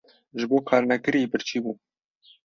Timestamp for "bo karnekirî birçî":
0.49-1.57